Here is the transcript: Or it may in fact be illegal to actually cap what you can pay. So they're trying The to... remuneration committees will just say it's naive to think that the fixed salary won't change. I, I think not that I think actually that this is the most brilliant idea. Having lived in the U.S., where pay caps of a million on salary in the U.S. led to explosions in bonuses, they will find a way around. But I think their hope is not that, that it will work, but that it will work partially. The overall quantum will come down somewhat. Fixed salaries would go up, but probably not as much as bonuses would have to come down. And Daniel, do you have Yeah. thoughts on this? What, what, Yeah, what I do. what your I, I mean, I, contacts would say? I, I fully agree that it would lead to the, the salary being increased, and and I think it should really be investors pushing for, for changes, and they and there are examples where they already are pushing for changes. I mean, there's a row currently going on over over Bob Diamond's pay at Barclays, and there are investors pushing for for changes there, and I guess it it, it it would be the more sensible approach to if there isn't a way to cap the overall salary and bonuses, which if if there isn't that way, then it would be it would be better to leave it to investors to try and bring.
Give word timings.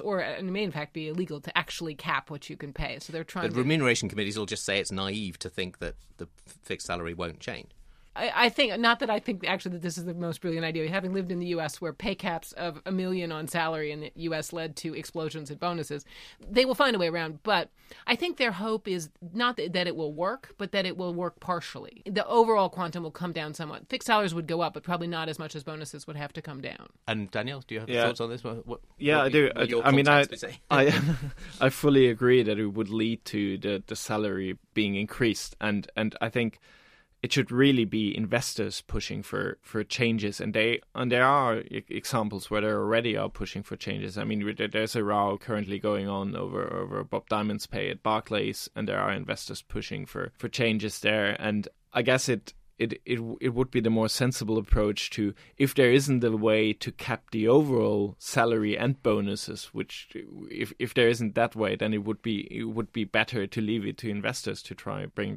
Or 0.00 0.20
it 0.20 0.44
may 0.44 0.62
in 0.62 0.72
fact 0.72 0.92
be 0.92 1.08
illegal 1.08 1.40
to 1.40 1.56
actually 1.56 1.94
cap 1.94 2.30
what 2.30 2.48
you 2.50 2.56
can 2.56 2.72
pay. 2.72 2.98
So 3.00 3.12
they're 3.12 3.24
trying 3.24 3.48
The 3.48 3.54
to... 3.54 3.58
remuneration 3.58 4.08
committees 4.08 4.38
will 4.38 4.46
just 4.46 4.64
say 4.64 4.78
it's 4.78 4.92
naive 4.92 5.38
to 5.40 5.48
think 5.48 5.78
that 5.78 5.94
the 6.18 6.28
fixed 6.46 6.86
salary 6.86 7.14
won't 7.14 7.40
change. 7.40 7.70
I, 8.14 8.30
I 8.34 8.48
think 8.48 8.78
not 8.78 8.98
that 9.00 9.08
I 9.10 9.18
think 9.18 9.46
actually 9.46 9.72
that 9.72 9.82
this 9.82 9.96
is 9.96 10.04
the 10.04 10.14
most 10.14 10.40
brilliant 10.40 10.64
idea. 10.66 10.88
Having 10.90 11.14
lived 11.14 11.32
in 11.32 11.38
the 11.38 11.46
U.S., 11.46 11.80
where 11.80 11.92
pay 11.92 12.14
caps 12.14 12.52
of 12.52 12.80
a 12.84 12.92
million 12.92 13.32
on 13.32 13.48
salary 13.48 13.90
in 13.90 14.00
the 14.00 14.12
U.S. 14.16 14.52
led 14.52 14.76
to 14.76 14.94
explosions 14.94 15.50
in 15.50 15.58
bonuses, 15.58 16.04
they 16.50 16.64
will 16.64 16.74
find 16.74 16.94
a 16.94 16.98
way 16.98 17.08
around. 17.08 17.42
But 17.42 17.70
I 18.06 18.16
think 18.16 18.36
their 18.36 18.52
hope 18.52 18.86
is 18.86 19.08
not 19.32 19.56
that, 19.56 19.72
that 19.72 19.86
it 19.86 19.96
will 19.96 20.12
work, 20.12 20.54
but 20.58 20.72
that 20.72 20.84
it 20.86 20.96
will 20.96 21.14
work 21.14 21.40
partially. 21.40 22.02
The 22.06 22.26
overall 22.26 22.68
quantum 22.68 23.02
will 23.02 23.10
come 23.10 23.32
down 23.32 23.54
somewhat. 23.54 23.88
Fixed 23.88 24.06
salaries 24.06 24.34
would 24.34 24.46
go 24.46 24.60
up, 24.60 24.74
but 24.74 24.82
probably 24.82 25.06
not 25.08 25.28
as 25.28 25.38
much 25.38 25.56
as 25.56 25.62
bonuses 25.62 26.06
would 26.06 26.16
have 26.16 26.32
to 26.34 26.42
come 26.42 26.60
down. 26.60 26.88
And 27.08 27.30
Daniel, 27.30 27.62
do 27.66 27.74
you 27.74 27.80
have 27.80 27.88
Yeah. 27.88 28.04
thoughts 28.04 28.20
on 28.20 28.28
this? 28.30 28.44
What, 28.44 28.66
what, 28.66 28.80
Yeah, 28.98 29.18
what 29.18 29.26
I 29.26 29.28
do. 29.30 29.50
what 29.54 29.68
your 29.68 29.84
I, 29.84 29.88
I 29.88 29.92
mean, 29.92 30.08
I, 30.08 30.24
contacts 30.24 30.42
would 30.42 30.50
say? 30.52 30.60
I, 30.70 31.00
I 31.60 31.68
fully 31.70 32.08
agree 32.08 32.42
that 32.42 32.58
it 32.58 32.66
would 32.66 32.90
lead 32.90 33.24
to 33.26 33.56
the, 33.58 33.82
the 33.86 33.96
salary 33.96 34.58
being 34.74 34.94
increased, 34.96 35.56
and 35.60 35.88
and 35.96 36.14
I 36.20 36.28
think 36.28 36.58
it 37.22 37.32
should 37.32 37.52
really 37.52 37.84
be 37.84 38.16
investors 38.16 38.82
pushing 38.82 39.22
for, 39.22 39.58
for 39.62 39.84
changes, 39.84 40.40
and 40.40 40.52
they 40.52 40.80
and 40.94 41.10
there 41.10 41.24
are 41.24 41.62
examples 41.70 42.50
where 42.50 42.60
they 42.60 42.66
already 42.66 43.16
are 43.16 43.28
pushing 43.28 43.62
for 43.62 43.76
changes. 43.76 44.18
I 44.18 44.24
mean, 44.24 44.54
there's 44.72 44.96
a 44.96 45.04
row 45.04 45.38
currently 45.38 45.78
going 45.78 46.08
on 46.08 46.34
over 46.34 46.72
over 46.72 47.04
Bob 47.04 47.28
Diamond's 47.28 47.66
pay 47.66 47.90
at 47.90 48.02
Barclays, 48.02 48.68
and 48.74 48.88
there 48.88 48.98
are 48.98 49.12
investors 49.12 49.62
pushing 49.62 50.04
for 50.04 50.32
for 50.36 50.48
changes 50.48 50.98
there, 50.98 51.36
and 51.40 51.68
I 51.92 52.02
guess 52.02 52.28
it 52.28 52.54
it, 52.78 53.00
it 53.06 53.20
it 53.40 53.50
would 53.50 53.70
be 53.70 53.80
the 53.80 53.90
more 53.90 54.08
sensible 54.08 54.58
approach 54.58 55.10
to 55.10 55.34
if 55.56 55.74
there 55.74 55.92
isn't 55.92 56.24
a 56.24 56.36
way 56.36 56.72
to 56.72 56.90
cap 56.90 57.30
the 57.30 57.46
overall 57.46 58.16
salary 58.18 58.76
and 58.76 59.00
bonuses, 59.02 59.66
which 59.66 60.08
if 60.50 60.72
if 60.80 60.92
there 60.92 61.08
isn't 61.08 61.36
that 61.36 61.54
way, 61.54 61.76
then 61.76 61.94
it 61.94 62.04
would 62.04 62.20
be 62.20 62.48
it 62.50 62.64
would 62.64 62.92
be 62.92 63.04
better 63.04 63.46
to 63.46 63.60
leave 63.60 63.86
it 63.86 63.98
to 63.98 64.10
investors 64.10 64.60
to 64.64 64.74
try 64.74 65.02
and 65.02 65.14
bring. 65.14 65.36